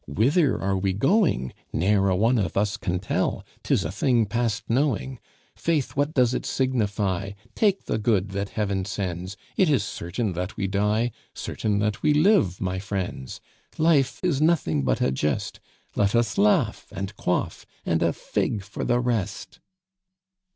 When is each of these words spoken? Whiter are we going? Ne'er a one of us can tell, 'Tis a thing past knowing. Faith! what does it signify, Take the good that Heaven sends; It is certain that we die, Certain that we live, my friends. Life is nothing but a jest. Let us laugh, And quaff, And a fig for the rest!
Whiter 0.07 0.59
are 0.59 0.79
we 0.79 0.93
going? 0.93 1.53
Ne'er 1.71 2.09
a 2.09 2.15
one 2.15 2.39
of 2.39 2.57
us 2.57 2.75
can 2.75 2.97
tell, 2.97 3.45
'Tis 3.61 3.85
a 3.85 3.91
thing 3.91 4.25
past 4.25 4.63
knowing. 4.67 5.19
Faith! 5.55 5.95
what 5.95 6.11
does 6.15 6.33
it 6.33 6.43
signify, 6.43 7.33
Take 7.53 7.85
the 7.85 7.99
good 7.99 8.29
that 8.29 8.49
Heaven 8.57 8.83
sends; 8.83 9.37
It 9.57 9.69
is 9.69 9.83
certain 9.83 10.33
that 10.33 10.57
we 10.57 10.65
die, 10.65 11.11
Certain 11.35 11.77
that 11.81 12.01
we 12.01 12.15
live, 12.15 12.59
my 12.59 12.79
friends. 12.79 13.41
Life 13.77 14.19
is 14.23 14.41
nothing 14.41 14.81
but 14.83 15.01
a 15.01 15.11
jest. 15.11 15.59
Let 15.95 16.15
us 16.15 16.35
laugh, 16.35 16.87
And 16.91 17.15
quaff, 17.15 17.67
And 17.85 18.01
a 18.01 18.11
fig 18.11 18.63
for 18.63 18.83
the 18.83 18.99
rest! 18.99 19.59